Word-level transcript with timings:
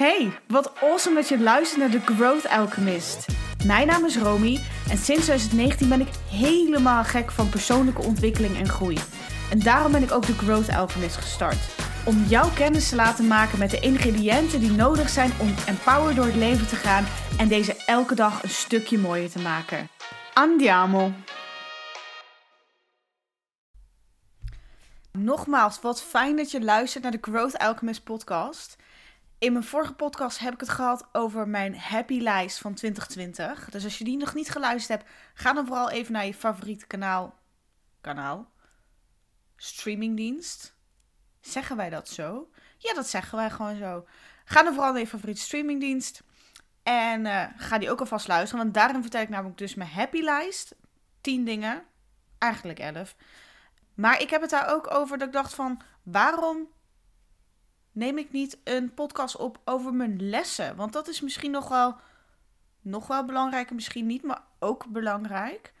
Hey, 0.00 0.32
wat 0.46 0.72
awesome 0.76 1.14
dat 1.14 1.28
je 1.28 1.40
luistert 1.40 1.80
naar 1.80 1.90
The 1.90 2.12
Growth 2.14 2.48
Alchemist. 2.48 3.26
Mijn 3.66 3.86
naam 3.86 4.04
is 4.04 4.18
Romy 4.18 4.60
en 4.90 4.96
sinds 4.98 5.24
2019 5.24 5.88
ben 5.88 6.00
ik 6.00 6.08
helemaal 6.30 7.04
gek 7.04 7.30
van 7.30 7.48
persoonlijke 7.48 8.02
ontwikkeling 8.02 8.56
en 8.56 8.68
groei. 8.68 8.98
En 9.50 9.58
daarom 9.58 9.92
ben 9.92 10.02
ik 10.02 10.12
ook 10.12 10.24
The 10.24 10.34
Growth 10.34 10.68
Alchemist 10.68 11.16
gestart. 11.16 11.58
Om 12.06 12.24
jouw 12.24 12.50
kennis 12.50 12.88
te 12.88 12.94
laten 12.94 13.26
maken 13.26 13.58
met 13.58 13.70
de 13.70 13.80
ingrediënten 13.80 14.60
die 14.60 14.70
nodig 14.70 15.08
zijn 15.08 15.32
om 15.40 15.54
empowered 15.66 16.16
door 16.16 16.24
het 16.24 16.34
leven 16.34 16.68
te 16.68 16.76
gaan 16.76 17.04
en 17.38 17.48
deze 17.48 17.76
elke 17.86 18.14
dag 18.14 18.42
een 18.42 18.50
stukje 18.50 18.98
mooier 18.98 19.30
te 19.30 19.38
maken. 19.38 19.88
Andiamo! 20.34 21.12
Nogmaals, 25.12 25.80
wat 25.80 26.02
fijn 26.02 26.36
dat 26.36 26.50
je 26.50 26.60
luistert 26.64 27.02
naar 27.02 27.12
de 27.12 27.18
Growth 27.20 27.58
Alchemist 27.58 28.04
podcast. 28.04 28.76
In 29.40 29.52
mijn 29.52 29.64
vorige 29.64 29.92
podcast 29.92 30.38
heb 30.38 30.52
ik 30.54 30.60
het 30.60 30.68
gehad 30.68 31.08
over 31.12 31.48
mijn 31.48 31.78
happy 31.78 32.20
lijst 32.20 32.58
van 32.58 32.74
2020. 32.74 33.70
Dus 33.70 33.84
als 33.84 33.98
je 33.98 34.04
die 34.04 34.16
nog 34.16 34.34
niet 34.34 34.50
geluisterd 34.50 35.00
hebt, 35.00 35.12
ga 35.34 35.52
dan 35.52 35.66
vooral 35.66 35.90
even 35.90 36.12
naar 36.12 36.26
je 36.26 36.34
favoriete 36.34 36.86
kanaal. 36.86 37.38
Kanaal? 38.00 38.50
Streamingdienst? 39.56 40.74
Zeggen 41.40 41.76
wij 41.76 41.90
dat 41.90 42.08
zo? 42.08 42.50
Ja, 42.78 42.94
dat 42.94 43.08
zeggen 43.08 43.38
wij 43.38 43.50
gewoon 43.50 43.76
zo. 43.76 44.06
Ga 44.44 44.62
dan 44.62 44.74
vooral 44.74 44.92
naar 44.92 45.00
je 45.00 45.06
favoriete 45.06 45.40
streamingdienst. 45.40 46.22
En 46.82 47.24
uh, 47.24 47.44
ga 47.56 47.78
die 47.78 47.90
ook 47.90 48.00
alvast 48.00 48.28
luisteren. 48.28 48.62
Want 48.62 48.74
daarin 48.74 49.02
vertel 49.02 49.22
ik 49.22 49.28
namelijk 49.28 49.58
dus 49.58 49.74
mijn 49.74 49.90
happy 49.90 50.20
lijst. 50.20 50.74
10 51.20 51.44
dingen. 51.44 51.84
Eigenlijk 52.38 52.78
11. 52.78 53.16
Maar 53.94 54.20
ik 54.20 54.30
heb 54.30 54.40
het 54.40 54.50
daar 54.50 54.72
ook 54.74 54.94
over 54.94 55.18
dat 55.18 55.26
ik 55.26 55.32
dacht 55.32 55.54
van... 55.54 55.82
Waarom 56.02 56.68
neem 57.92 58.18
ik 58.18 58.32
niet 58.32 58.58
een 58.64 58.94
podcast 58.94 59.36
op 59.36 59.60
over 59.64 59.94
mijn 59.94 60.28
lessen? 60.28 60.76
Want 60.76 60.92
dat 60.92 61.08
is 61.08 61.20
misschien 61.20 61.50
nog 61.50 61.68
wel, 61.68 61.96
nog 62.80 63.06
wel 63.06 63.24
belangrijk, 63.24 63.70
misschien 63.70 64.06
niet, 64.06 64.22
maar 64.22 64.42
ook 64.58 64.86
belangrijk. 64.86 65.72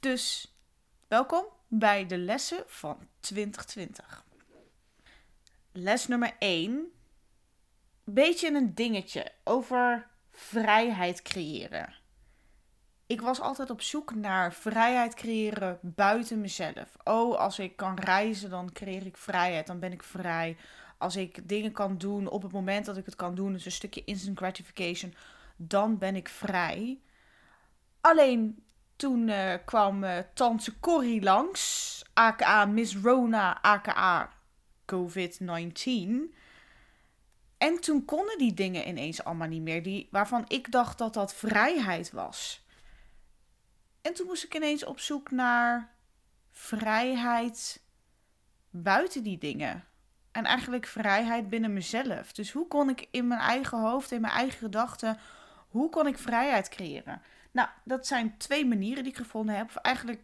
Dus 0.00 0.56
welkom 1.08 1.44
bij 1.68 2.06
de 2.06 2.18
lessen 2.18 2.62
van 2.66 2.98
2020. 3.20 4.24
Les 5.72 6.08
nummer 6.08 6.36
1. 6.38 6.92
Beetje 8.04 8.54
een 8.54 8.74
dingetje 8.74 9.32
over 9.44 10.10
vrijheid 10.30 11.22
creëren. 11.22 11.94
Ik 13.06 13.20
was 13.20 13.40
altijd 13.40 13.70
op 13.70 13.80
zoek 13.80 14.14
naar 14.14 14.52
vrijheid 14.52 15.14
creëren 15.14 15.78
buiten 15.82 16.40
mezelf. 16.40 16.96
Oh, 17.04 17.36
als 17.36 17.58
ik 17.58 17.76
kan 17.76 17.98
reizen, 17.98 18.50
dan 18.50 18.72
creëer 18.72 19.06
ik 19.06 19.16
vrijheid. 19.16 19.66
Dan 19.66 19.78
ben 19.78 19.92
ik 19.92 20.02
vrij 20.02 20.56
als 21.02 21.16
ik 21.16 21.48
dingen 21.48 21.72
kan 21.72 21.98
doen 21.98 22.28
op 22.28 22.42
het 22.42 22.52
moment 22.52 22.84
dat 22.86 22.96
ik 22.96 23.04
het 23.04 23.16
kan 23.16 23.34
doen, 23.34 23.52
dus 23.52 23.64
een 23.64 23.72
stukje 23.72 24.04
instant 24.04 24.38
gratification, 24.38 25.14
dan 25.56 25.98
ben 25.98 26.16
ik 26.16 26.28
vrij. 26.28 27.00
Alleen 28.00 28.64
toen 28.96 29.28
uh, 29.28 29.54
kwam 29.64 30.04
uh, 30.04 30.18
tante 30.34 30.78
Corrie 30.80 31.22
langs, 31.22 32.04
aka 32.12 32.64
Miss 32.64 32.96
Rona, 32.96 33.62
aka 33.62 34.32
COVID-19. 34.86 36.34
En 37.58 37.80
toen 37.80 38.04
konden 38.04 38.38
die 38.38 38.54
dingen 38.54 38.88
ineens 38.88 39.24
allemaal 39.24 39.48
niet 39.48 39.62
meer, 39.62 39.82
die, 39.82 40.08
waarvan 40.10 40.44
ik 40.48 40.72
dacht 40.72 40.98
dat 40.98 41.14
dat 41.14 41.34
vrijheid 41.34 42.10
was. 42.10 42.66
En 44.00 44.14
toen 44.14 44.26
moest 44.26 44.44
ik 44.44 44.54
ineens 44.54 44.84
op 44.84 45.00
zoek 45.00 45.30
naar 45.30 45.94
vrijheid 46.50 47.82
buiten 48.70 49.22
die 49.22 49.38
dingen. 49.38 49.84
En 50.32 50.44
eigenlijk 50.44 50.86
vrijheid 50.86 51.48
binnen 51.48 51.72
mezelf. 51.72 52.32
Dus 52.32 52.50
hoe 52.52 52.68
kon 52.68 52.88
ik 52.88 53.08
in 53.10 53.26
mijn 53.26 53.40
eigen 53.40 53.78
hoofd, 53.78 54.10
in 54.10 54.20
mijn 54.20 54.32
eigen 54.32 54.58
gedachten, 54.58 55.18
hoe 55.68 55.88
kon 55.88 56.06
ik 56.06 56.18
vrijheid 56.18 56.68
creëren? 56.68 57.22
Nou, 57.50 57.68
dat 57.84 58.06
zijn 58.06 58.36
twee 58.36 58.66
manieren 58.66 59.02
die 59.02 59.12
ik 59.12 59.18
gevonden 59.18 59.56
heb. 59.56 59.66
Of 59.66 59.76
eigenlijk 59.76 60.22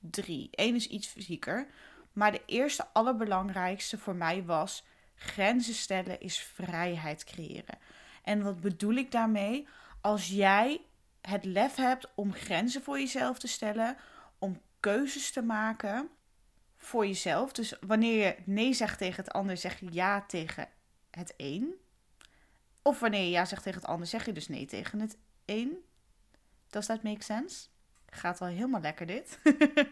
drie. 0.00 0.48
Eén 0.50 0.74
is 0.74 0.86
iets 0.86 1.06
fysieker. 1.06 1.66
Maar 2.12 2.32
de 2.32 2.42
eerste, 2.46 2.86
allerbelangrijkste 2.92 3.98
voor 3.98 4.14
mij 4.14 4.44
was: 4.44 4.84
grenzen 5.14 5.74
stellen 5.74 6.20
is 6.20 6.38
vrijheid 6.38 7.24
creëren. 7.24 7.78
En 8.22 8.42
wat 8.42 8.60
bedoel 8.60 8.94
ik 8.94 9.10
daarmee? 9.10 9.68
Als 10.00 10.28
jij 10.28 10.80
het 11.20 11.44
lef 11.44 11.74
hebt 11.74 12.08
om 12.14 12.32
grenzen 12.32 12.82
voor 12.82 12.98
jezelf 12.98 13.38
te 13.38 13.48
stellen, 13.48 13.96
om 14.38 14.60
keuzes 14.80 15.30
te 15.30 15.42
maken, 15.42 16.08
voor 16.82 17.06
jezelf. 17.06 17.52
Dus 17.52 17.74
wanneer 17.80 18.26
je 18.26 18.36
nee 18.44 18.72
zegt 18.72 18.98
tegen 18.98 19.24
het 19.24 19.32
ander, 19.32 19.56
zeg 19.56 19.80
je 19.80 19.86
ja 19.90 20.24
tegen 20.26 20.68
het 21.10 21.34
een. 21.36 21.74
Of 22.82 23.00
wanneer 23.00 23.22
je 23.22 23.30
ja 23.30 23.44
zegt 23.44 23.62
tegen 23.62 23.80
het 23.80 23.88
ander, 23.88 24.06
zeg 24.06 24.26
je 24.26 24.32
dus 24.32 24.48
nee 24.48 24.66
tegen 24.66 25.00
het 25.00 25.16
een. 25.44 25.84
Does 26.70 26.86
that 26.86 27.02
make 27.02 27.22
sense? 27.22 27.66
Gaat 28.06 28.38
wel 28.38 28.48
helemaal 28.48 28.80
lekker 28.80 29.06
dit. 29.06 29.38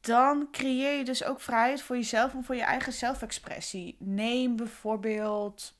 Dan 0.00 0.48
creëer 0.50 0.98
je 0.98 1.04
dus 1.04 1.24
ook 1.24 1.40
vrijheid 1.40 1.82
voor 1.82 1.96
jezelf 1.96 2.34
en 2.34 2.44
voor 2.44 2.54
je 2.54 2.62
eigen 2.62 2.92
zelfexpressie. 2.92 3.96
Neem 3.98 4.56
bijvoorbeeld 4.56 5.78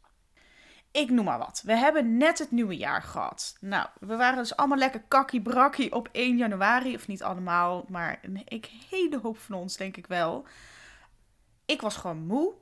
ik 0.94 1.10
noem 1.10 1.24
maar 1.24 1.38
wat. 1.38 1.62
We 1.64 1.76
hebben 1.76 2.16
net 2.16 2.38
het 2.38 2.50
nieuwe 2.50 2.76
jaar 2.76 3.02
gehad. 3.02 3.56
Nou, 3.60 3.86
we 4.00 4.16
waren 4.16 4.38
dus 4.38 4.56
allemaal 4.56 4.78
lekker 4.78 5.02
kakkie 5.08 5.42
brakkie 5.42 5.92
op 5.92 6.08
1 6.12 6.36
januari. 6.36 6.94
Of 6.94 7.06
niet 7.06 7.22
allemaal, 7.22 7.84
maar 7.88 8.18
een, 8.22 8.44
hele 8.90 9.18
hoop 9.18 9.38
van 9.38 9.54
ons 9.54 9.76
denk 9.76 9.96
ik 9.96 10.06
wel. 10.06 10.46
Ik 11.64 11.80
was 11.80 11.96
gewoon 11.96 12.26
moe. 12.26 12.52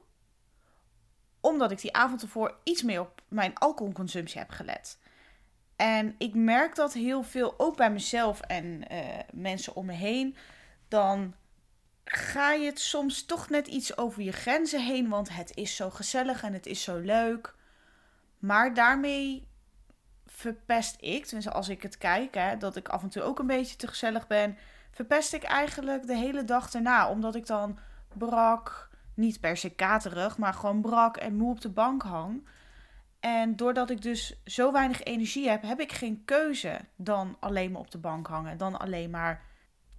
Omdat 1.40 1.70
ik 1.70 1.80
die 1.80 1.92
avond 1.92 2.22
ervoor 2.22 2.56
iets 2.62 2.82
meer 2.82 3.00
op 3.00 3.22
mijn 3.28 3.54
alcoholconsumptie 3.54 4.38
heb 4.38 4.50
gelet. 4.50 4.98
En 5.76 6.14
ik 6.18 6.34
merk 6.34 6.74
dat 6.74 6.92
heel 6.92 7.22
veel, 7.22 7.54
ook 7.58 7.76
bij 7.76 7.90
mezelf 7.90 8.40
en 8.40 8.64
uh, 8.92 8.98
mensen 9.32 9.74
om 9.74 9.86
me 9.86 9.92
heen. 9.92 10.36
Dan 10.88 11.34
ga 12.04 12.52
je 12.52 12.66
het 12.66 12.80
soms 12.80 13.24
toch 13.24 13.48
net 13.48 13.66
iets 13.66 13.96
over 13.96 14.22
je 14.22 14.32
grenzen 14.32 14.84
heen. 14.84 15.08
Want 15.08 15.34
het 15.34 15.56
is 15.56 15.76
zo 15.76 15.90
gezellig 15.90 16.42
en 16.42 16.52
het 16.52 16.66
is 16.66 16.82
zo 16.82 16.98
leuk. 16.98 17.54
Maar 18.42 18.74
daarmee 18.74 19.48
verpest 20.26 20.96
ik, 21.00 21.24
tenminste 21.24 21.52
als 21.52 21.68
ik 21.68 21.82
het 21.82 21.98
kijk, 21.98 22.34
hè, 22.34 22.56
dat 22.56 22.76
ik 22.76 22.88
af 22.88 23.02
en 23.02 23.08
toe 23.08 23.22
ook 23.22 23.38
een 23.38 23.46
beetje 23.46 23.76
te 23.76 23.86
gezellig 23.86 24.26
ben, 24.26 24.56
verpest 24.90 25.32
ik 25.32 25.42
eigenlijk 25.42 26.06
de 26.06 26.16
hele 26.16 26.44
dag 26.44 26.72
erna. 26.72 27.10
Omdat 27.10 27.34
ik 27.34 27.46
dan 27.46 27.78
brak, 28.18 28.90
niet 29.14 29.40
per 29.40 29.56
se 29.56 29.70
katerig, 29.70 30.38
maar 30.38 30.54
gewoon 30.54 30.80
brak 30.80 31.16
en 31.16 31.36
moe 31.36 31.50
op 31.50 31.60
de 31.60 31.68
bank 31.68 32.02
hang. 32.02 32.48
En 33.20 33.56
doordat 33.56 33.90
ik 33.90 34.02
dus 34.02 34.42
zo 34.44 34.72
weinig 34.72 35.02
energie 35.02 35.48
heb, 35.48 35.62
heb 35.62 35.80
ik 35.80 35.92
geen 35.92 36.24
keuze 36.24 36.80
dan 36.96 37.36
alleen 37.40 37.72
maar 37.72 37.80
op 37.80 37.90
de 37.90 37.98
bank 37.98 38.26
hangen. 38.26 38.58
Dan 38.58 38.78
alleen 38.78 39.10
maar 39.10 39.42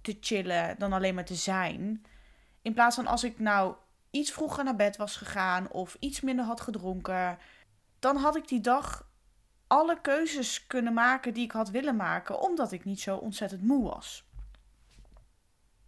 te 0.00 0.16
chillen, 0.20 0.74
dan 0.78 0.92
alleen 0.92 1.14
maar 1.14 1.24
te 1.24 1.34
zijn. 1.34 2.04
In 2.62 2.74
plaats 2.74 2.96
van 2.96 3.06
als 3.06 3.24
ik 3.24 3.38
nou 3.38 3.74
iets 4.10 4.32
vroeger 4.32 4.64
naar 4.64 4.76
bed 4.76 4.96
was 4.96 5.16
gegaan 5.16 5.70
of 5.70 5.96
iets 6.00 6.20
minder 6.20 6.44
had 6.44 6.60
gedronken 6.60 7.38
dan 8.04 8.16
had 8.16 8.36
ik 8.36 8.48
die 8.48 8.60
dag 8.60 9.08
alle 9.66 10.00
keuzes 10.00 10.66
kunnen 10.66 10.92
maken 10.92 11.34
die 11.34 11.44
ik 11.44 11.52
had 11.52 11.70
willen 11.70 11.96
maken, 11.96 12.40
omdat 12.40 12.72
ik 12.72 12.84
niet 12.84 13.00
zo 13.00 13.16
ontzettend 13.16 13.62
moe 13.62 13.84
was. 13.84 14.24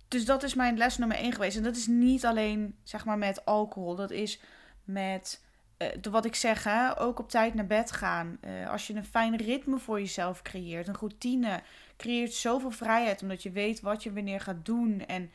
Dus 0.09 0.25
dat 0.25 0.43
is 0.43 0.55
mijn 0.55 0.77
les 0.77 0.99
nummer 0.99 1.17
1 1.17 1.33
geweest. 1.33 1.57
En 1.57 1.63
dat 1.63 1.77
is 1.77 1.87
niet 1.87 2.27
alleen 2.27 2.79
zeg 2.83 3.05
maar 3.05 3.19
met 3.19 3.45
alcohol, 3.45 3.95
dat 3.95 4.11
is 4.11 4.41
met 4.85 5.45
uh, 5.79 5.89
wat 6.11 6.25
ik 6.25 6.35
zeg, 6.35 6.65
hè, 6.65 7.01
ook 7.01 7.19
op 7.19 7.31
tijd 7.31 7.55
naar 7.55 7.67
bed 7.67 7.93
gaan. 7.93 8.39
Uh, 8.45 8.71
als 8.71 8.87
je 8.87 8.95
een 8.95 9.05
fijn 9.05 9.37
ritme 9.37 9.79
voor 9.79 10.01
jezelf 10.01 10.43
creëert, 10.43 10.89
een 10.89 10.97
routine, 10.97 11.63
creëert 11.97 12.33
zoveel 12.33 12.71
vrijheid 12.71 13.23
omdat 13.23 13.43
je 13.43 13.51
weet 13.51 13.81
wat 13.81 14.03
je 14.03 14.13
wanneer 14.13 14.41
gaat 14.41 14.65
doen. 14.65 15.07
En 15.07 15.31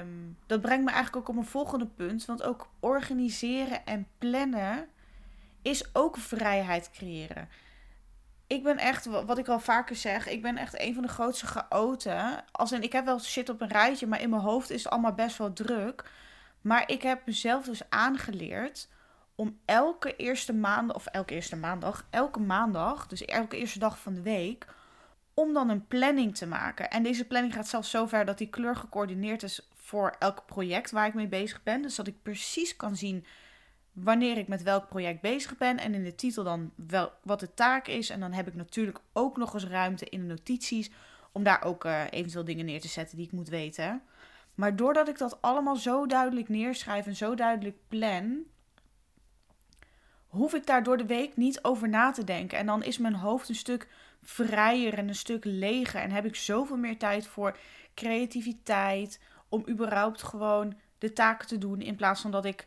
um, 0.00 0.36
dat 0.46 0.60
brengt 0.60 0.84
me 0.84 0.90
eigenlijk 0.90 1.28
ook 1.28 1.36
op 1.36 1.42
een 1.42 1.50
volgende 1.50 1.86
punt. 1.86 2.24
Want 2.24 2.42
ook 2.42 2.68
organiseren 2.80 3.86
en 3.86 4.06
plannen 4.18 4.88
is 5.64 5.94
ook 5.94 6.16
vrijheid 6.16 6.90
creëren. 6.90 7.48
Ik 8.46 8.62
ben 8.62 8.78
echt, 8.78 9.04
wat 9.04 9.38
ik 9.38 9.48
al 9.48 9.60
vaker 9.60 9.96
zeg, 9.96 10.28
ik 10.28 10.42
ben 10.42 10.56
echt 10.56 10.80
een 10.80 10.94
van 10.94 11.02
de 11.02 11.08
grootste 11.08 11.46
chaoten. 11.46 12.44
Als 12.52 12.72
in, 12.72 12.82
ik 12.82 12.92
heb 12.92 13.04
wel 13.04 13.20
shit 13.20 13.48
op 13.48 13.60
een 13.60 13.68
rijtje, 13.68 14.06
maar 14.06 14.20
in 14.20 14.30
mijn 14.30 14.42
hoofd 14.42 14.70
is 14.70 14.82
het 14.82 14.92
allemaal 14.92 15.14
best 15.14 15.38
wel 15.38 15.52
druk. 15.52 16.10
Maar 16.60 16.90
ik 16.90 17.02
heb 17.02 17.26
mezelf 17.26 17.64
dus 17.64 17.90
aangeleerd 17.90 18.88
om 19.34 19.58
elke 19.64 20.16
eerste 20.16 20.52
maandag, 20.52 20.96
of 20.96 21.06
elke 21.06 21.34
eerste 21.34 21.56
maandag, 21.56 22.06
elke 22.10 22.40
maandag, 22.40 23.06
dus 23.06 23.24
elke 23.24 23.56
eerste 23.56 23.78
dag 23.78 23.98
van 23.98 24.14
de 24.14 24.22
week, 24.22 24.66
om 25.34 25.52
dan 25.52 25.68
een 25.68 25.86
planning 25.86 26.36
te 26.36 26.46
maken. 26.46 26.90
En 26.90 27.02
deze 27.02 27.24
planning 27.24 27.54
gaat 27.54 27.68
zelfs 27.68 27.90
zover 27.90 28.24
dat 28.24 28.38
die 28.38 28.50
kleur 28.50 28.76
gecoördineerd 28.76 29.42
is 29.42 29.68
voor 29.74 30.16
elk 30.18 30.46
project 30.46 30.90
waar 30.90 31.06
ik 31.06 31.14
mee 31.14 31.28
bezig 31.28 31.62
ben. 31.62 31.82
Dus 31.82 31.94
dat 31.94 32.06
ik 32.06 32.22
precies 32.22 32.76
kan 32.76 32.96
zien 32.96 33.26
wanneer 33.94 34.38
ik 34.38 34.48
met 34.48 34.62
welk 34.62 34.88
project 34.88 35.20
bezig 35.20 35.56
ben 35.56 35.78
en 35.78 35.94
in 35.94 36.04
de 36.04 36.14
titel 36.14 36.44
dan 36.44 36.72
wel 36.74 37.12
wat 37.22 37.40
de 37.40 37.54
taak 37.54 37.86
is. 37.86 38.10
En 38.10 38.20
dan 38.20 38.32
heb 38.32 38.48
ik 38.48 38.54
natuurlijk 38.54 38.98
ook 39.12 39.36
nog 39.36 39.54
eens 39.54 39.64
ruimte 39.64 40.08
in 40.08 40.20
de 40.20 40.26
notities 40.26 40.90
om 41.32 41.42
daar 41.42 41.64
ook 41.64 41.84
uh, 41.84 42.02
eventueel 42.10 42.44
dingen 42.44 42.64
neer 42.64 42.80
te 42.80 42.88
zetten 42.88 43.16
die 43.16 43.26
ik 43.26 43.32
moet 43.32 43.48
weten. 43.48 44.02
Maar 44.54 44.76
doordat 44.76 45.08
ik 45.08 45.18
dat 45.18 45.42
allemaal 45.42 45.76
zo 45.76 46.06
duidelijk 46.06 46.48
neerschrijf 46.48 47.06
en 47.06 47.16
zo 47.16 47.34
duidelijk 47.34 47.76
plan, 47.88 48.44
hoef 50.26 50.54
ik 50.54 50.66
daar 50.66 50.82
door 50.82 50.96
de 50.96 51.06
week 51.06 51.36
niet 51.36 51.62
over 51.62 51.88
na 51.88 52.10
te 52.10 52.24
denken. 52.24 52.58
En 52.58 52.66
dan 52.66 52.82
is 52.82 52.98
mijn 52.98 53.14
hoofd 53.14 53.48
een 53.48 53.54
stuk 53.54 53.88
vrijer 54.22 54.98
en 54.98 55.08
een 55.08 55.14
stuk 55.14 55.44
leger. 55.44 56.00
En 56.00 56.10
heb 56.10 56.24
ik 56.24 56.36
zoveel 56.36 56.76
meer 56.76 56.98
tijd 56.98 57.26
voor 57.26 57.58
creativiteit. 57.94 59.20
Om 59.48 59.64
überhaupt 59.68 60.22
gewoon 60.22 60.74
de 60.98 61.12
taken 61.12 61.48
te 61.48 61.58
doen. 61.58 61.80
In 61.80 61.96
plaats 61.96 62.20
van 62.20 62.30
dat 62.30 62.44
ik 62.44 62.66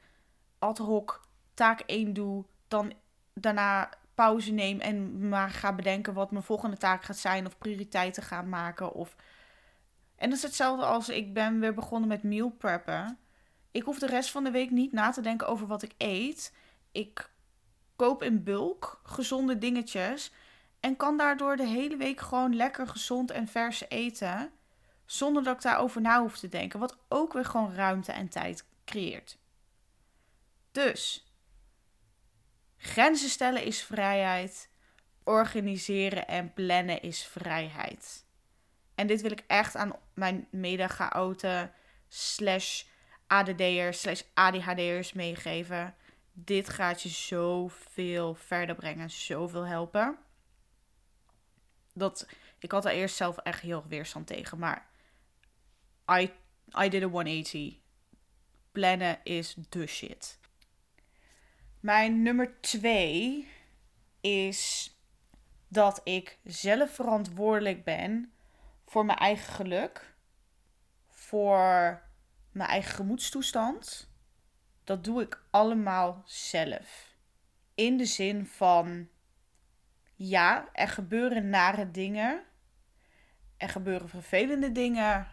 ad 0.60 0.78
hoc 0.78 1.22
taak 1.54 1.80
1 1.80 2.14
doe. 2.14 2.46
Dan 2.68 2.94
daarna 3.34 3.90
pauze 4.16 4.52
neem 4.52 4.80
en 4.80 5.30
maar 5.30 5.50
ga 5.50 5.74
bedenken 5.74 6.14
wat 6.14 6.32
mijn 6.32 6.44
volgende 6.44 6.78
taak 6.78 7.04
gaat 7.04 7.18
zijn. 7.18 7.46
Of 7.46 7.58
prioriteiten 7.58 8.24
gaan 8.24 8.50
maken. 8.50 8.94
Of... 8.94 9.16
En 10.16 10.30
dat 10.30 10.38
is 10.38 10.44
hetzelfde 10.44 10.86
als 10.86 11.10
ik 11.10 11.34
ben 11.34 11.60
weer 11.60 11.74
begonnen 11.74 12.10
met 12.10 12.24
meal 12.24 12.50
preppen. 12.50 13.18
Ik 13.72 13.84
hoef 13.84 14.00
de 14.00 14.08
rest 14.08 14.32
van 14.32 14.44
de 14.44 14.52
week 14.52 14.72
niet 14.72 14.92
na 14.92 15.10
te 15.12 15.22
denken 15.22 15.48
over 15.48 15.68
wat 15.68 15.84
ik 15.84 15.94
eet. 15.98 16.54
Ik 16.92 17.30
koop 17.96 18.24
in 18.24 18.44
bulk 18.44 19.00
gezonde 19.04 19.58
dingetjes. 19.58 20.32
En 20.80 20.96
kan 20.96 21.18
daardoor 21.18 21.56
de 21.56 21.68
hele 21.68 21.98
week 21.98 22.20
gewoon 22.20 22.56
lekker 22.56 22.88
gezond 22.88 23.32
en 23.32 23.48
vers 23.48 23.90
eten. 23.90 24.52
Zonder 25.06 25.44
dat 25.44 25.56
ik 25.56 25.62
daarover 25.62 26.02
na 26.02 26.22
hoef 26.22 26.38
te 26.38 26.48
denken. 26.48 26.80
Wat 26.80 26.98
ook 27.08 27.34
weer 27.34 27.46
gewoon 27.46 27.74
ruimte 27.74 28.12
en 28.12 28.30
tijd 28.30 28.66
creëert. 28.86 29.38
Dus, 30.78 31.26
grenzen 32.78 33.30
stellen 33.30 33.64
is 33.64 33.84
vrijheid. 33.84 34.70
Organiseren 35.24 36.28
en 36.28 36.54
plannen 36.54 37.02
is 37.02 37.26
vrijheid. 37.26 38.26
En 38.96 39.08
dit 39.08 39.22
wil 39.22 39.32
ik 39.32 39.44
echt 39.48 39.76
aan 39.76 39.96
mijn 40.14 40.48
mede-chaoten 40.52 41.74
slash 42.08 42.84
ADD'ers 43.28 44.00
slash 44.00 44.22
ADHD'ers 44.34 45.14
meegeven. 45.14 45.96
Dit 46.32 46.70
gaat 46.70 47.02
je 47.02 47.10
zoveel 47.10 48.34
verder 48.36 48.76
brengen, 48.76 49.10
zoveel 49.10 49.66
helpen. 49.66 50.18
Dat, 51.94 52.28
ik 52.60 52.72
had 52.72 52.86
er 52.86 52.92
eerst 52.92 53.16
zelf 53.16 53.38
echt 53.38 53.62
heel 53.62 53.86
weerstand 53.88 54.28
tegen, 54.28 54.60
maar 54.60 54.88
I, 56.12 56.32
I 56.84 56.90
did 56.90 57.04
a 57.04 57.08
180. 57.08 57.76
Plannen 58.72 59.20
is 59.24 59.56
de 59.70 59.88
shit. 59.88 60.40
Mijn 61.80 62.22
nummer 62.22 62.62
twee 62.62 63.48
is 64.22 64.92
dat 65.68 66.02
ik 66.04 66.40
zelf 66.44 66.92
verantwoordelijk 66.92 67.84
ben 67.84 68.32
voor 68.86 69.06
mijn 69.06 69.18
eigen 69.18 69.54
geluk, 69.54 70.16
voor 71.08 72.02
mijn 72.52 72.70
eigen 72.70 72.96
gemoedstoestand. 72.96 74.12
Dat 74.84 75.04
doe 75.04 75.22
ik 75.22 75.44
allemaal 75.52 76.24
zelf. 76.26 77.16
In 77.76 77.98
de 77.98 78.06
zin 78.06 78.46
van, 78.46 79.10
ja, 80.16 80.70
er 80.74 80.88
gebeuren 80.88 81.50
nare 81.50 81.92
dingen. 81.92 82.44
Er 83.58 83.70
gebeuren 83.70 84.10
vervelende 84.10 84.72
dingen. 84.72 85.28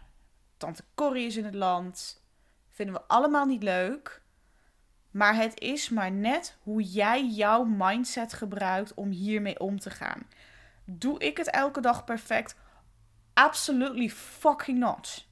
Tante 0.56 0.85
Corrie 0.94 1.26
is 1.26 1.37
in 1.37 1.44
het 1.44 1.55
land. 1.55 2.25
Vinden 2.69 2.94
we 2.94 3.02
allemaal 3.06 3.46
niet 3.46 3.62
leuk. 3.62 4.23
Maar 5.14 5.37
het 5.37 5.61
is 5.61 5.88
maar 5.88 6.11
net 6.11 6.56
hoe 6.62 6.82
jij 6.82 7.26
jouw 7.26 7.64
mindset 7.64 8.32
gebruikt 8.32 8.94
om 8.94 9.11
hiermee 9.11 9.61
om 9.61 9.78
te 9.78 9.90
gaan. 9.90 10.26
Doe 10.84 11.19
ik 11.19 11.37
het 11.37 11.50
elke 11.50 11.81
dag 11.81 12.05
perfect? 12.05 12.56
Absolutely 13.34 14.08
fucking 14.11 14.78
not. 14.78 15.28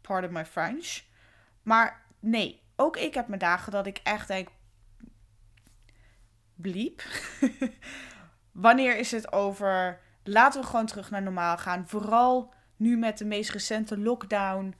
Pardon 0.00 0.32
my 0.32 0.44
French. 0.46 1.02
Maar 1.62 2.02
nee, 2.20 2.62
ook 2.76 2.96
ik 2.96 3.14
heb 3.14 3.28
mijn 3.28 3.40
dagen 3.40 3.72
dat 3.72 3.86
ik 3.86 4.00
echt 4.02 4.28
denk. 4.28 4.48
Bliep. 6.54 7.02
Wanneer 8.52 8.96
is 8.96 9.10
het 9.10 9.32
over. 9.32 10.00
Laten 10.24 10.60
we 10.60 10.66
gewoon 10.66 10.86
terug 10.86 11.10
naar 11.10 11.22
normaal 11.22 11.58
gaan. 11.58 11.88
Vooral 11.88 12.54
nu 12.76 12.96
met 12.96 13.18
de 13.18 13.24
meest 13.24 13.50
recente 13.50 13.98
lockdown. 13.98 14.74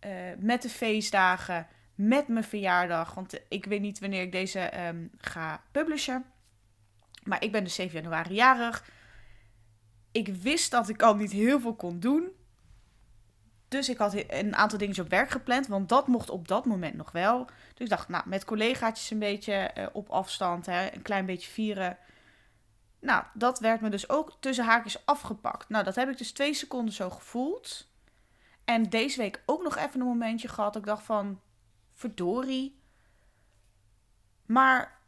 Uh, 0.00 0.10
met 0.38 0.62
de 0.62 0.68
feestdagen. 0.68 1.66
Met 1.94 2.28
mijn 2.28 2.44
verjaardag. 2.44 3.14
Want 3.14 3.40
ik 3.48 3.64
weet 3.64 3.80
niet 3.80 3.98
wanneer 3.98 4.22
ik 4.22 4.32
deze 4.32 4.86
um, 4.86 5.10
ga 5.18 5.62
publishen. 5.72 6.24
Maar 7.24 7.44
ik 7.44 7.52
ben 7.52 7.64
dus 7.64 7.74
7 7.74 8.02
januari 8.02 8.34
jarig. 8.34 8.90
Ik 10.12 10.28
wist 10.28 10.70
dat 10.70 10.88
ik 10.88 11.02
al 11.02 11.16
niet 11.16 11.32
heel 11.32 11.60
veel 11.60 11.74
kon 11.74 12.00
doen. 12.00 12.30
Dus 13.68 13.88
ik 13.88 13.98
had 13.98 14.14
een 14.28 14.56
aantal 14.56 14.78
dingen 14.78 15.00
op 15.00 15.08
werk 15.08 15.30
gepland, 15.30 15.66
want 15.66 15.88
dat 15.88 16.06
mocht 16.06 16.30
op 16.30 16.48
dat 16.48 16.64
moment 16.64 16.94
nog 16.94 17.12
wel. 17.12 17.44
Dus 17.44 17.78
ik 17.78 17.88
dacht, 17.88 18.08
nou, 18.08 18.28
met 18.28 18.44
collegaatjes 18.44 19.10
een 19.10 19.18
beetje 19.18 19.70
uh, 19.78 19.86
op 19.92 20.08
afstand, 20.10 20.66
hè, 20.66 20.94
een 20.94 21.02
klein 21.02 21.26
beetje 21.26 21.50
vieren. 21.50 21.98
Nou, 23.00 23.24
dat 23.34 23.58
werd 23.58 23.80
me 23.80 23.88
dus 23.88 24.08
ook 24.08 24.36
tussen 24.40 24.64
haakjes 24.64 25.06
afgepakt. 25.06 25.68
Nou, 25.68 25.84
dat 25.84 25.94
heb 25.94 26.08
ik 26.08 26.18
dus 26.18 26.32
twee 26.32 26.54
seconden 26.54 26.94
zo 26.94 27.10
gevoeld. 27.10 27.88
En 28.64 28.90
deze 28.90 29.18
week 29.18 29.42
ook 29.46 29.62
nog 29.62 29.76
even 29.76 30.00
een 30.00 30.06
momentje 30.06 30.48
gehad. 30.48 30.76
Ik 30.76 30.84
dacht 30.86 31.04
van, 31.04 31.40
verdorie. 32.02 32.80
Maar 34.46 35.00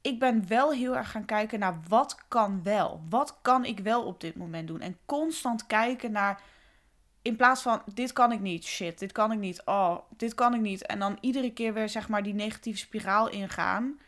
ik 0.00 0.18
ben 0.18 0.48
wel 0.48 0.72
heel 0.72 0.96
erg 0.96 1.10
gaan 1.10 1.24
kijken 1.24 1.58
naar 1.58 1.80
wat 1.88 2.18
kan 2.28 2.62
wel. 2.62 3.02
Wat 3.08 3.38
kan 3.42 3.64
ik 3.64 3.78
wel 3.78 4.04
op 4.04 4.20
dit 4.20 4.36
moment 4.36 4.68
doen? 4.68 4.80
En 4.80 4.98
constant 5.06 5.66
kijken 5.66 6.12
naar 6.12 6.42
in 7.22 7.36
plaats 7.36 7.62
van 7.62 7.82
dit 7.94 8.12
kan 8.12 8.32
ik 8.32 8.40
niet, 8.40 8.64
shit, 8.64 8.98
dit 8.98 9.12
kan 9.12 9.32
ik 9.32 9.38
niet, 9.38 9.62
oh, 9.64 9.98
dit 10.16 10.34
kan 10.34 10.54
ik 10.54 10.60
niet. 10.60 10.86
En 10.86 10.98
dan 10.98 11.18
iedere 11.20 11.52
keer 11.52 11.74
weer 11.74 11.88
zeg 11.88 12.08
maar 12.08 12.22
die 12.22 12.34
negatieve 12.34 12.78
spiraal 12.78 13.28
ingaan. 13.28 13.98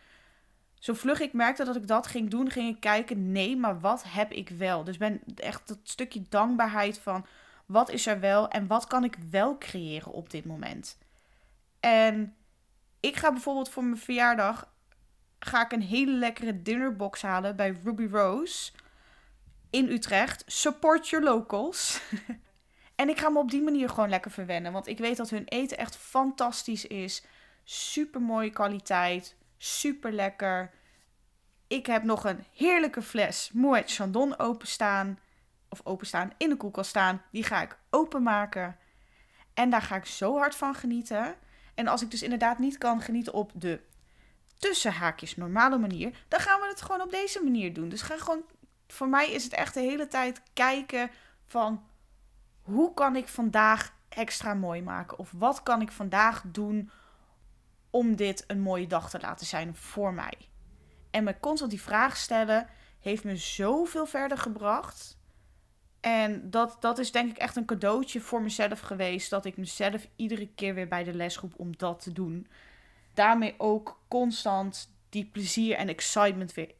Zo 0.74 0.94
vlug 0.94 1.20
ik 1.20 1.32
merkte 1.32 1.64
dat 1.64 1.76
ik 1.76 1.86
dat 1.86 2.06
ging 2.06 2.30
doen, 2.30 2.50
ging 2.50 2.74
ik 2.74 2.80
kijken, 2.80 3.32
nee, 3.32 3.56
maar 3.56 3.80
wat 3.80 4.04
heb 4.06 4.32
ik 4.32 4.48
wel? 4.48 4.84
Dus 4.84 4.96
ben 4.96 5.20
echt 5.36 5.68
dat 5.68 5.78
stukje 5.82 6.22
dankbaarheid 6.28 6.98
van 6.98 7.26
wat 7.66 7.90
is 7.90 8.06
er 8.06 8.20
wel 8.20 8.48
en 8.48 8.66
wat 8.66 8.86
kan 8.86 9.04
ik 9.04 9.16
wel 9.30 9.58
creëren 9.58 10.12
op 10.12 10.30
dit 10.30 10.44
moment. 10.44 10.98
En 11.86 12.36
ik 13.00 13.16
ga 13.16 13.32
bijvoorbeeld 13.32 13.68
voor 13.68 13.84
mijn 13.84 13.98
verjaardag 14.00 14.72
ga 15.38 15.64
ik 15.64 15.72
een 15.72 15.82
hele 15.82 16.12
lekkere 16.12 16.62
dinnerbox 16.62 17.22
halen 17.22 17.56
bij 17.56 17.76
Ruby 17.84 18.06
Rose 18.06 18.72
in 19.70 19.88
Utrecht. 19.88 20.44
Support 20.46 21.08
your 21.08 21.24
locals. 21.24 22.00
En 22.94 23.08
ik 23.08 23.18
ga 23.18 23.28
me 23.28 23.38
op 23.38 23.50
die 23.50 23.62
manier 23.62 23.88
gewoon 23.88 24.08
lekker 24.08 24.30
verwennen. 24.30 24.72
Want 24.72 24.86
ik 24.86 24.98
weet 24.98 25.16
dat 25.16 25.30
hun 25.30 25.44
eten 25.44 25.78
echt 25.78 25.96
fantastisch 25.96 26.86
is. 26.86 27.24
Super 27.64 28.20
mooie 28.20 28.50
kwaliteit. 28.50 29.36
Super 29.56 30.12
lekker. 30.12 30.70
Ik 31.66 31.86
heb 31.86 32.02
nog 32.02 32.24
een 32.24 32.44
heerlijke 32.54 33.02
fles 33.02 33.50
Moet 33.52 33.82
Chandon 33.92 34.38
openstaan. 34.38 35.18
Of 35.68 35.80
openstaan 35.84 36.32
in 36.36 36.48
de 36.48 36.56
koelkast 36.56 36.90
staan. 36.90 37.22
Die 37.30 37.42
ga 37.42 37.62
ik 37.62 37.78
openmaken. 37.90 38.76
En 39.54 39.70
daar 39.70 39.82
ga 39.82 39.96
ik 39.96 40.06
zo 40.06 40.38
hard 40.38 40.54
van 40.54 40.74
genieten. 40.74 41.36
En 41.76 41.86
als 41.86 42.02
ik 42.02 42.10
dus 42.10 42.22
inderdaad 42.22 42.58
niet 42.58 42.78
kan 42.78 43.00
genieten 43.00 43.32
op 43.32 43.50
de 43.54 43.80
tussenhaakjes 44.58 45.36
normale 45.36 45.78
manier, 45.78 46.24
dan 46.28 46.40
gaan 46.40 46.60
we 46.60 46.66
het 46.66 46.82
gewoon 46.82 47.00
op 47.00 47.10
deze 47.10 47.42
manier 47.42 47.72
doen. 47.72 47.88
Dus 47.88 48.02
ga 48.02 48.18
gewoon, 48.18 48.42
voor 48.88 49.08
mij 49.08 49.30
is 49.30 49.44
het 49.44 49.52
echt 49.52 49.74
de 49.74 49.80
hele 49.80 50.08
tijd 50.08 50.42
kijken 50.52 51.10
van 51.46 51.84
hoe 52.62 52.94
kan 52.94 53.16
ik 53.16 53.28
vandaag 53.28 53.94
extra 54.08 54.54
mooi 54.54 54.82
maken? 54.82 55.18
Of 55.18 55.32
wat 55.32 55.62
kan 55.62 55.80
ik 55.80 55.92
vandaag 55.92 56.42
doen 56.46 56.90
om 57.90 58.16
dit 58.16 58.44
een 58.46 58.60
mooie 58.60 58.86
dag 58.86 59.10
te 59.10 59.20
laten 59.20 59.46
zijn 59.46 59.76
voor 59.76 60.14
mij? 60.14 60.34
En 61.10 61.24
me 61.24 61.40
constant 61.40 61.70
die 61.70 61.82
vraag 61.82 62.16
stellen 62.16 62.68
heeft 63.00 63.24
me 63.24 63.36
zoveel 63.36 64.06
verder 64.06 64.38
gebracht. 64.38 65.18
En 66.06 66.50
dat, 66.50 66.76
dat 66.80 66.98
is 66.98 67.12
denk 67.12 67.30
ik 67.30 67.36
echt 67.36 67.56
een 67.56 67.64
cadeautje 67.64 68.20
voor 68.20 68.42
mezelf 68.42 68.80
geweest. 68.80 69.30
Dat 69.30 69.44
ik 69.44 69.56
mezelf 69.56 70.08
iedere 70.16 70.48
keer 70.54 70.74
weer 70.74 70.88
bij 70.88 71.04
de 71.04 71.14
lesgroep 71.14 71.52
om 71.56 71.76
dat 71.76 72.00
te 72.00 72.12
doen. 72.12 72.46
Daarmee 73.14 73.54
ook 73.58 74.00
constant 74.08 74.90
die 75.08 75.24
plezier 75.24 75.76
en 75.76 75.88
excitement 75.88 76.54
weer 76.54 76.74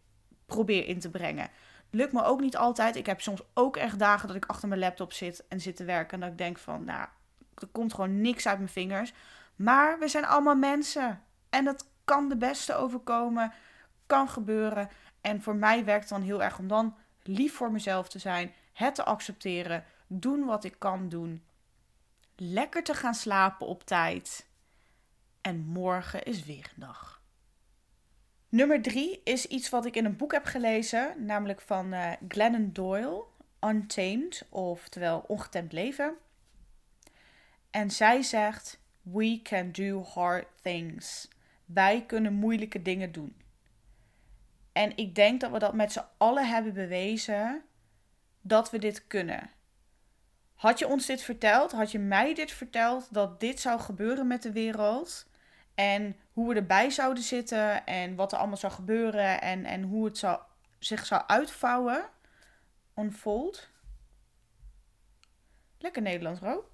probeer 0.47 0.87
in 0.87 0.99
te 0.99 1.11
brengen. 1.11 1.51
Lukt 1.91 2.13
me 2.13 2.25
ook 2.25 2.41
niet 2.41 2.57
altijd. 2.57 2.97
Ik 2.97 3.07
heb 3.07 3.21
soms 3.21 3.43
ook 3.55 3.77
echt 3.77 3.99
dagen 3.99 4.29
dat 4.29 4.37
ik 4.37 4.47
achter 4.47 4.69
mijn 4.69 4.81
laptop 4.81 5.13
zit 5.13 5.45
en 5.49 5.61
zit 5.61 5.77
te 5.77 5.85
werken. 5.85 6.13
En 6.15 6.21
dat 6.21 6.31
ik 6.31 6.39
denk 6.39 6.59
van, 6.59 6.85
nou, 6.85 7.09
er 7.55 7.69
komt 7.73 7.95
gewoon 7.95 8.21
niks 8.21 8.47
uit 8.47 8.59
mijn 8.59 8.71
vingers. 8.71 9.13
Maar 9.57 9.99
we 9.99 10.09
zijn 10.09 10.25
allemaal 10.25 10.57
mensen. 10.57 11.23
En 11.51 11.65
dat 11.65 11.89
kan 12.05 12.29
de 12.29 12.37
beste 12.37 12.75
overkomen. 12.75 13.53
Kan 14.07 14.29
gebeuren. 14.29 14.89
En 15.21 15.43
voor 15.43 15.57
mij 15.57 15.85
werkt 15.85 16.09
het 16.09 16.19
dan 16.19 16.23
heel 16.23 16.43
erg 16.43 16.59
om 16.59 16.69
dan 16.69 16.97
lief 17.23 17.55
voor 17.55 17.73
mezelf 17.73 18.09
te 18.09 18.19
zijn. 18.19 18.53
Het 18.77 18.95
te 18.95 19.05
accepteren. 19.05 19.85
Doen 20.07 20.45
wat 20.45 20.65
ik 20.65 20.75
kan 20.79 21.09
doen. 21.09 21.45
Lekker 22.37 22.85
te 22.85 22.95
gaan 22.95 23.15
slapen 23.15 23.67
op 23.67 23.85
tijd. 23.85 24.47
En 25.41 25.59
morgen 25.59 26.23
is 26.23 26.45
weer 26.45 26.71
een 26.75 26.81
dag. 26.81 27.23
Nummer 28.49 28.83
drie 28.83 29.21
is 29.25 29.47
iets 29.47 29.69
wat 29.69 29.87
ik 29.87 29.97
in 29.97 30.05
een 30.05 30.17
boek 30.17 30.33
heb 30.33 30.45
gelezen, 30.45 31.25
namelijk 31.25 31.61
van 31.61 31.95
uh, 31.95 32.13
Glennon 32.29 32.73
Doyle, 32.73 33.25
Untamed, 33.61 34.47
oftewel 34.49 35.25
Ongetemd 35.27 35.73
Leven. 35.73 36.17
En 37.71 37.91
zij 37.91 38.23
zegt: 38.23 38.81
We 39.03 39.41
can 39.43 39.73
do 39.73 40.03
hard 40.03 40.47
things. 40.63 41.29
Wij 41.65 42.05
kunnen 42.07 42.33
moeilijke 42.33 42.83
dingen 42.83 43.13
doen. 43.13 43.37
En 44.73 44.97
ik 44.97 45.15
denk 45.15 45.41
dat 45.41 45.51
we 45.51 45.59
dat 45.59 45.75
met 45.75 45.93
z'n 45.93 46.07
allen 46.17 46.49
hebben 46.49 46.73
bewezen 46.73 47.65
dat 48.47 48.71
we 48.71 48.79
dit 48.79 49.07
kunnen. 49.07 49.51
Had 50.55 50.79
je 50.79 50.87
ons 50.87 51.07
dit 51.07 51.23
verteld, 51.23 51.73
had 51.73 51.91
je 51.91 51.99
mij 51.99 52.35
dit 52.35 52.53
verteld, 52.53 53.15
dat 53.15 53.41
dit 53.41 53.61
zou 53.61 53.81
gebeuren 53.81 54.27
met 54.27 54.43
de 54.43 54.53
wereld 54.53 55.27
en 55.75 56.17
hoe 56.33 56.49
we 56.49 56.55
erbij 56.55 56.91
zouden 56.91 57.23
zitten 57.23 57.87
en 57.87 58.15
wat 58.15 58.33
er 58.33 58.39
allemaal 58.39 58.57
zou 58.57 58.73
gebeuren 58.73 59.41
en, 59.41 59.65
en 59.65 59.83
hoe 59.83 60.05
het 60.05 60.19
zou, 60.19 60.41
zich 60.79 61.07
zou 61.07 61.23
uitvouwen, 61.27 62.09
unfold. 62.97 63.69
Lekker 65.79 66.03
Nederlands, 66.03 66.41
Ro. 66.41 66.71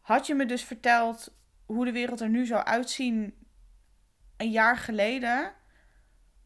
Had 0.00 0.26
je 0.26 0.34
me 0.34 0.46
dus 0.46 0.64
verteld 0.64 1.34
hoe 1.66 1.84
de 1.84 1.92
wereld 1.92 2.20
er 2.20 2.28
nu 2.28 2.46
zou 2.46 2.64
uitzien 2.64 3.46
een 4.36 4.50
jaar 4.50 4.76
geleden, 4.76 5.54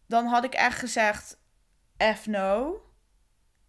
dan 0.06 0.26
had 0.26 0.44
ik 0.44 0.54
echt 0.54 0.78
gezegd: 0.78 1.42
F 2.14 2.26
no. 2.26 2.78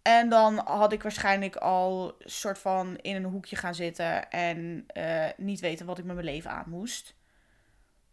En 0.02 0.28
dan 0.28 0.58
had 0.58 0.92
ik 0.92 1.02
waarschijnlijk 1.02 1.56
al 1.56 2.16
soort 2.18 2.58
van 2.58 2.96
in 2.96 3.16
een 3.16 3.24
hoekje 3.24 3.56
gaan 3.56 3.74
zitten 3.74 4.30
en 4.30 4.86
uh, 4.96 5.26
niet 5.36 5.60
weten 5.60 5.86
wat 5.86 5.98
ik 5.98 6.04
met 6.04 6.14
mijn 6.14 6.26
leven 6.26 6.50
aan 6.50 6.68
moest. 6.68 7.14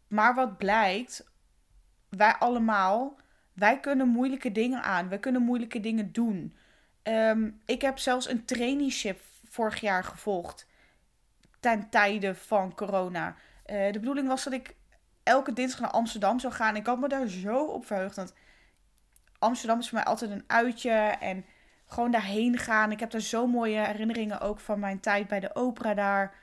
Maar 0.07 0.35
wat 0.35 0.57
blijkt, 0.57 1.31
wij 2.09 2.33
allemaal, 2.33 3.19
wij 3.53 3.79
kunnen 3.79 4.07
moeilijke 4.07 4.51
dingen 4.51 4.83
aan. 4.83 5.09
We 5.09 5.19
kunnen 5.19 5.41
moeilijke 5.41 5.79
dingen 5.79 6.11
doen. 6.11 6.57
Um, 7.03 7.61
ik 7.65 7.81
heb 7.81 7.97
zelfs 7.97 8.29
een 8.29 8.45
traineeship 8.45 9.19
vorig 9.47 9.79
jaar 9.79 10.03
gevolgd 10.03 10.67
ten 11.59 11.89
tijde 11.89 12.35
van 12.35 12.75
corona. 12.75 13.35
Uh, 13.65 13.91
de 13.91 13.99
bedoeling 13.99 14.27
was 14.27 14.43
dat 14.43 14.53
ik 14.53 14.75
elke 15.23 15.53
dinsdag 15.53 15.79
naar 15.79 15.91
Amsterdam 15.91 16.39
zou 16.39 16.53
gaan. 16.53 16.75
Ik 16.75 16.85
had 16.85 16.99
me 16.99 17.07
daar 17.07 17.27
zo 17.27 17.65
op 17.65 17.85
verheugd. 17.85 18.15
Want 18.15 18.33
Amsterdam 19.43 19.79
is 19.79 19.89
voor 19.89 19.97
mij 19.97 20.07
altijd 20.07 20.31
een 20.31 20.43
uitje. 20.47 20.91
En 21.19 21.45
gewoon 21.87 22.11
daarheen 22.11 22.57
gaan. 22.57 22.91
Ik 22.91 22.99
heb 22.99 23.11
daar 23.11 23.21
zo 23.21 23.47
mooie 23.47 23.79
herinneringen 23.79 24.41
ook 24.41 24.59
van 24.59 24.79
mijn 24.79 24.99
tijd 24.99 25.27
bij 25.27 25.39
de 25.39 25.55
opera 25.55 25.93
daar. 25.93 26.35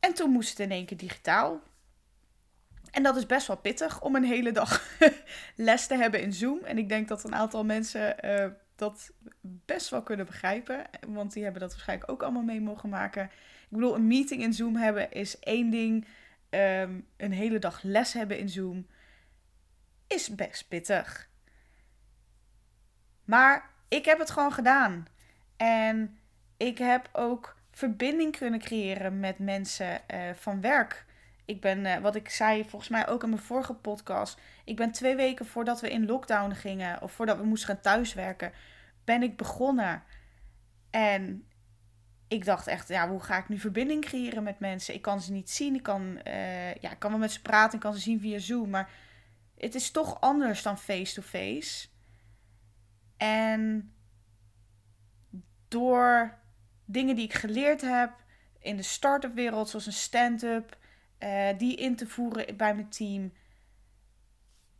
En 0.00 0.14
toen 0.14 0.30
moest 0.30 0.50
het 0.50 0.58
in 0.58 0.70
één 0.70 0.86
keer 0.86 0.96
digitaal. 0.96 1.60
En 2.90 3.02
dat 3.02 3.16
is 3.16 3.26
best 3.26 3.46
wel 3.46 3.56
pittig 3.56 4.02
om 4.02 4.14
een 4.14 4.24
hele 4.24 4.52
dag 4.52 4.98
les 5.56 5.86
te 5.86 5.94
hebben 5.94 6.22
in 6.22 6.32
Zoom. 6.32 6.58
En 6.64 6.78
ik 6.78 6.88
denk 6.88 7.08
dat 7.08 7.24
een 7.24 7.34
aantal 7.34 7.64
mensen 7.64 8.16
uh, 8.24 8.46
dat 8.76 9.12
best 9.40 9.88
wel 9.88 10.02
kunnen 10.02 10.26
begrijpen. 10.26 10.84
Want 11.08 11.32
die 11.32 11.42
hebben 11.42 11.60
dat 11.60 11.70
waarschijnlijk 11.70 12.10
ook 12.10 12.22
allemaal 12.22 12.42
mee 12.42 12.60
mogen 12.60 12.88
maken. 12.88 13.24
Ik 13.24 13.68
bedoel, 13.68 13.94
een 13.94 14.06
meeting 14.06 14.42
in 14.42 14.52
Zoom 14.52 14.76
hebben 14.76 15.10
is 15.10 15.38
één 15.38 15.70
ding. 15.70 16.06
Ehm, 16.50 17.00
een 17.16 17.32
hele 17.32 17.58
dag 17.58 17.82
les 17.82 18.12
hebben 18.12 18.38
in 18.38 18.48
Zoom 18.48 18.86
is 20.14 20.34
best 20.34 20.68
pittig. 20.68 21.28
Maar 23.24 23.70
ik 23.88 24.04
heb 24.04 24.18
het 24.18 24.30
gewoon 24.30 24.52
gedaan. 24.52 25.06
En 25.56 26.18
ik 26.56 26.78
heb 26.78 27.08
ook 27.12 27.56
verbinding 27.70 28.36
kunnen 28.36 28.60
creëren 28.60 29.20
met 29.20 29.38
mensen 29.38 30.00
uh, 30.14 30.20
van 30.34 30.60
werk. 30.60 31.04
Ik 31.44 31.60
ben, 31.60 31.78
uh, 31.84 31.96
wat 31.96 32.14
ik 32.14 32.28
zei 32.28 32.68
volgens 32.68 32.90
mij 32.90 33.08
ook 33.08 33.22
in 33.22 33.28
mijn 33.28 33.42
vorige 33.42 33.74
podcast. 33.74 34.40
Ik 34.64 34.76
ben 34.76 34.92
twee 34.92 35.16
weken 35.16 35.46
voordat 35.46 35.80
we 35.80 35.90
in 35.90 36.06
lockdown 36.06 36.52
gingen, 36.52 37.02
of 37.02 37.12
voordat 37.12 37.36
we 37.36 37.44
moesten 37.44 37.68
gaan 37.68 37.80
thuiswerken, 37.80 38.52
ben 39.04 39.22
ik 39.22 39.36
begonnen. 39.36 40.02
En 40.90 41.48
ik 42.28 42.44
dacht 42.44 42.66
echt, 42.66 42.88
ja, 42.88 43.08
hoe 43.08 43.20
ga 43.20 43.38
ik 43.38 43.48
nu 43.48 43.58
verbinding 43.58 44.04
creëren 44.04 44.42
met 44.42 44.58
mensen? 44.58 44.94
Ik 44.94 45.02
kan 45.02 45.20
ze 45.20 45.32
niet 45.32 45.50
zien. 45.50 45.74
Ik 45.74 45.82
kan, 45.82 46.20
uh, 46.26 46.74
ja, 46.74 46.90
ik 46.90 46.98
kan 46.98 47.10
wel 47.10 47.18
met 47.18 47.32
ze 47.32 47.42
praten. 47.42 47.74
Ik 47.74 47.80
kan 47.80 47.94
ze 47.94 48.00
zien 48.00 48.20
via 48.20 48.38
Zoom. 48.38 48.70
Maar 48.70 48.90
het 49.64 49.74
is 49.74 49.90
toch 49.90 50.20
anders 50.20 50.62
dan 50.62 50.78
face-to-face. 50.78 51.88
En 53.16 53.92
door 55.68 56.38
dingen 56.84 57.16
die 57.16 57.24
ik 57.24 57.34
geleerd 57.34 57.80
heb 57.80 58.12
in 58.58 58.76
de 58.76 58.82
start-up 58.82 59.34
wereld, 59.34 59.68
zoals 59.68 59.86
een 59.86 59.92
stand-up, 59.92 60.76
uh, 61.18 61.48
die 61.58 61.76
in 61.76 61.96
te 61.96 62.06
voeren 62.06 62.56
bij 62.56 62.74
mijn 62.74 62.88
team. 62.88 63.32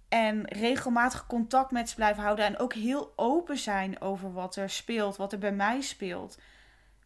En 0.08 0.48
regelmatig 0.48 1.26
contact 1.26 1.70
met 1.70 1.88
ze 1.88 1.94
blijven 1.94 2.22
houden. 2.22 2.44
En 2.44 2.58
ook 2.58 2.74
heel 2.74 3.12
open 3.16 3.58
zijn 3.58 4.00
over 4.00 4.32
wat 4.32 4.56
er 4.56 4.70
speelt, 4.70 5.16
wat 5.16 5.32
er 5.32 5.38
bij 5.38 5.52
mij 5.52 5.80
speelt 5.80 6.38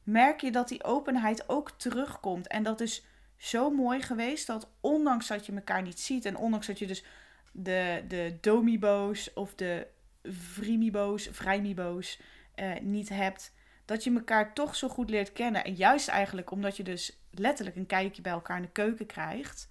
merk 0.08 0.40
je 0.40 0.50
dat 0.50 0.68
die 0.68 0.85
openheid 0.85 1.49
ook 1.49 1.70
terugkomt. 1.70 2.47
En 2.47 2.62
dat 2.62 2.80
is 2.80 3.04
zo 3.37 3.70
mooi 3.70 4.02
geweest 4.02 4.47
dat 4.47 4.70
ondanks 4.80 5.26
dat 5.26 5.47
je 5.47 5.54
elkaar 5.54 5.82
niet 5.82 6.00
ziet 6.00 6.25
en 6.25 6.37
ondanks 6.37 6.66
dat 6.66 6.78
je 6.78 6.87
dus 6.87 7.04
de, 7.52 8.05
de 8.09 8.38
domibo's 8.40 9.31
of 9.35 9.55
de 9.55 9.87
vrimibo's, 10.23 11.28
vrijmibo's 11.33 12.21
uh, 12.57 12.81
niet 12.81 13.09
hebt, 13.09 13.55
dat 13.85 14.05
je 14.05 14.14
elkaar 14.14 14.55
toch 14.55 14.76
zo 14.76 14.88
goed 14.88 15.11
leert 15.11 15.33
kennen. 15.33 15.64
En 15.64 15.75
juist 15.75 16.09
eigenlijk 16.09 16.50
omdat 16.50 16.76
je 16.76 16.83
dus 16.83 17.19
letterlijk 17.31 17.76
een 17.76 17.87
kijkje 17.87 18.23
bij 18.23 18.33
elkaar 18.33 18.57
in 18.57 18.62
de 18.62 18.71
keuken 18.71 19.07
krijgt. 19.07 19.71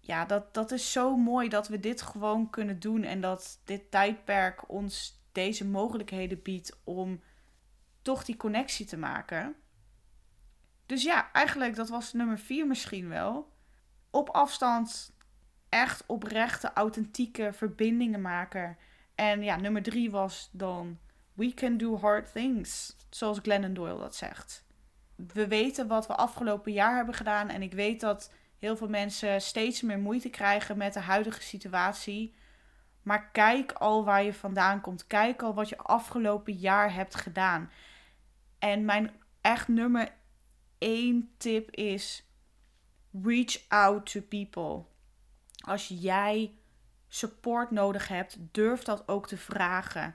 Ja, 0.00 0.24
dat, 0.24 0.54
dat 0.54 0.70
is 0.70 0.92
zo 0.92 1.16
mooi 1.16 1.48
dat 1.48 1.68
we 1.68 1.80
dit 1.80 2.02
gewoon 2.02 2.50
kunnen 2.50 2.80
doen 2.80 3.02
en 3.02 3.20
dat 3.20 3.60
dit 3.64 3.90
tijdperk 3.90 4.70
ons 4.70 5.20
deze 5.32 5.64
mogelijkheden 5.64 6.42
biedt 6.42 6.78
om 6.84 7.22
toch 8.02 8.24
die 8.24 8.36
connectie 8.36 8.86
te 8.86 8.96
maken. 8.96 9.56
Dus 10.86 11.02
ja, 11.02 11.32
eigenlijk 11.32 11.76
dat 11.76 11.88
was 11.88 12.12
nummer 12.12 12.38
vier 12.38 12.66
misschien 12.66 13.08
wel. 13.08 13.52
Op 14.10 14.28
afstand 14.28 15.15
echt 15.68 16.04
oprechte, 16.06 16.70
authentieke 16.74 17.52
verbindingen 17.52 18.20
maken. 18.20 18.76
En 19.14 19.42
ja, 19.42 19.56
nummer 19.56 19.82
drie 19.82 20.10
was 20.10 20.48
dan 20.52 20.98
We 21.36 21.54
can 21.54 21.76
do 21.76 21.98
hard 21.98 22.32
things. 22.32 22.96
Zoals 23.10 23.38
Glennon 23.42 23.74
Doyle 23.74 23.98
dat 23.98 24.16
zegt. 24.16 24.64
We 25.32 25.48
weten 25.48 25.86
wat 25.86 26.06
we 26.06 26.14
afgelopen 26.16 26.72
jaar 26.72 26.96
hebben 26.96 27.14
gedaan. 27.14 27.48
En 27.48 27.62
ik 27.62 27.72
weet 27.72 28.00
dat 28.00 28.32
heel 28.58 28.76
veel 28.76 28.88
mensen 28.88 29.40
steeds 29.40 29.82
meer 29.82 29.98
moeite 29.98 30.28
krijgen 30.28 30.76
met 30.76 30.92
de 30.92 31.00
huidige 31.00 31.42
situatie. 31.42 32.34
Maar 33.02 33.30
kijk 33.30 33.72
al 33.72 34.04
waar 34.04 34.22
je 34.22 34.34
vandaan 34.34 34.80
komt. 34.80 35.06
Kijk 35.06 35.42
al 35.42 35.54
wat 35.54 35.68
je 35.68 35.76
afgelopen 35.78 36.52
jaar 36.52 36.94
hebt 36.94 37.14
gedaan. 37.14 37.70
En 38.58 38.84
mijn 38.84 39.10
echt 39.40 39.68
nummer 39.68 40.12
één 40.78 41.30
tip 41.36 41.70
is: 41.70 42.24
reach 43.22 43.68
out 43.68 44.10
to 44.10 44.20
people. 44.20 44.84
Als 45.66 45.88
jij 45.88 46.58
support 47.08 47.70
nodig 47.70 48.08
hebt, 48.08 48.36
durf 48.52 48.82
dat 48.82 49.08
ook 49.08 49.26
te 49.26 49.36
vragen. 49.36 50.14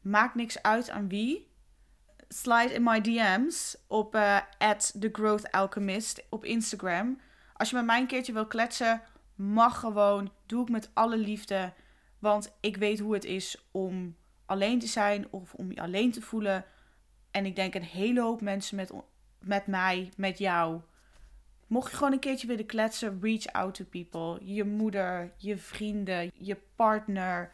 Maakt 0.00 0.34
niks 0.34 0.62
uit 0.62 0.90
aan 0.90 1.08
wie. 1.08 1.50
Slide 2.28 2.72
in 2.72 2.82
my 2.82 3.00
DM's 3.00 3.76
op 3.86 4.14
uh, 4.14 4.40
The 5.00 5.08
Growth 5.12 5.52
Alchemist 5.52 6.26
op 6.30 6.44
Instagram. 6.44 7.20
Als 7.52 7.70
je 7.70 7.76
met 7.76 7.84
mij 7.84 8.00
een 8.00 8.06
keertje 8.06 8.32
wil 8.32 8.46
kletsen, 8.46 9.02
mag 9.34 9.80
gewoon. 9.80 10.32
Doe 10.46 10.62
ik 10.62 10.68
met 10.68 10.90
alle 10.94 11.16
liefde. 11.16 11.72
Want 12.18 12.56
ik 12.60 12.76
weet 12.76 12.98
hoe 12.98 13.14
het 13.14 13.24
is 13.24 13.68
om 13.70 14.16
alleen 14.46 14.78
te 14.78 14.86
zijn 14.86 15.26
of 15.30 15.54
om 15.54 15.72
je 15.72 15.80
alleen 15.80 16.12
te 16.12 16.22
voelen. 16.22 16.64
En 17.30 17.46
ik 17.46 17.56
denk 17.56 17.74
een 17.74 17.82
hele 17.82 18.20
hoop 18.20 18.40
mensen 18.40 18.76
met, 18.76 18.92
met 19.40 19.66
mij, 19.66 20.12
met 20.16 20.38
jou. 20.38 20.80
Mocht 21.66 21.90
je 21.90 21.96
gewoon 21.96 22.12
een 22.12 22.18
keertje 22.18 22.46
willen 22.46 22.66
kletsen, 22.66 23.18
reach 23.20 23.46
out 23.46 23.74
to 23.74 23.84
people. 23.84 24.54
Je 24.54 24.64
moeder, 24.64 25.32
je 25.36 25.58
vrienden, 25.58 26.30
je 26.34 26.56
partner, 26.76 27.50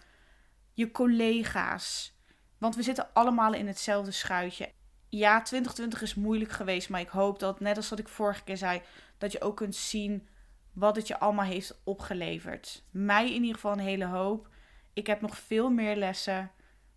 je 0.73 0.91
collega's. 0.91 2.17
Want 2.59 2.77
we 2.77 2.83
zitten 2.83 3.13
allemaal 3.13 3.55
in 3.55 3.67
hetzelfde 3.67 4.11
schuitje. 4.11 4.73
Ja, 5.09 5.43
2020 5.43 6.03
is 6.03 6.15
moeilijk 6.15 6.51
geweest, 6.51 6.89
maar 6.89 7.01
ik 7.01 7.09
hoop 7.09 7.39
dat, 7.39 7.61
net 7.61 7.77
als 7.77 7.89
wat 7.89 7.99
ik 7.99 8.09
vorige 8.09 8.45
keer 8.45 8.57
zei, 8.57 8.83
dat 9.19 9.33
je 9.33 9.41
ook 9.41 9.57
kunt 9.57 9.75
zien 9.75 10.29
wat 10.73 10.97
het 10.97 11.07
je 11.07 11.19
allemaal 11.19 11.45
heeft 11.45 11.81
opgeleverd. 11.85 12.85
Mij 12.91 13.27
in 13.27 13.41
ieder 13.41 13.55
geval 13.55 13.73
een 13.73 13.79
hele 13.79 14.05
hoop. 14.07 14.49
Ik 14.93 15.07
heb 15.07 15.21
nog 15.21 15.39
veel 15.39 15.71
meer 15.71 15.97
lessen, 15.97 16.51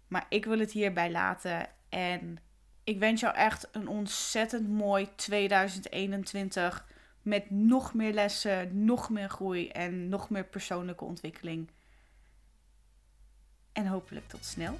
maar 0.07 0.25
ik 0.29 0.45
wil 0.45 0.60
het 0.60 0.72
hierbij 0.72 1.12
laten. 1.12 1.67
En 1.89 2.38
ik 2.84 3.00
wens 3.00 3.22
jou 3.22 3.36
echt 3.36 3.67
een 3.72 3.88
ontzettend 3.88 4.69
mooi 4.69 5.15
2021. 5.15 6.88
Met 7.25 7.50
nog 7.50 7.94
meer 7.94 8.13
lessen, 8.13 8.86
nog 8.86 9.10
meer 9.10 9.29
groei 9.29 9.67
en 9.70 10.10
nog 10.10 10.29
meer 10.29 10.46
persoonlijke 10.46 11.03
ontwikkeling. 11.03 11.70
En 13.74 13.88
hopelijk 13.88 14.27
tot 14.27 14.46
snel. 14.46 14.77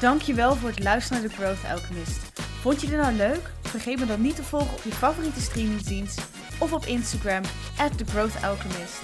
Dankjewel 0.00 0.54
voor 0.54 0.68
het 0.68 0.82
luisteren 0.82 1.22
naar 1.22 1.30
de 1.30 1.36
Growth 1.36 1.64
Alchemist. 1.70 2.40
Vond 2.40 2.80
je 2.80 2.86
dit 2.86 2.96
nou 2.96 3.12
leuk? 3.12 3.50
Vergeet 3.60 3.98
me 3.98 4.06
dan 4.06 4.20
niet 4.20 4.36
te 4.36 4.44
volgen 4.44 4.76
op 4.76 4.82
je 4.82 4.92
favoriete 4.92 5.40
streamingsdienst 5.40 6.18
of 6.60 6.72
op 6.72 6.84
Instagram 6.84 7.42
at 7.78 7.98
The 7.98 8.04
Growth 8.04 8.44
Alchemist. 8.44 9.02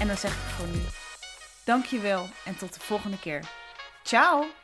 En 0.00 0.06
dan 0.06 0.16
zeg 0.16 0.32
ik 0.32 0.50
voor 0.50 0.68
nu. 0.68 0.80
Dankjewel 1.64 2.26
en 2.44 2.56
tot 2.56 2.74
de 2.74 2.80
volgende 2.80 3.18
keer. 3.18 3.44
Ciao! 4.02 4.61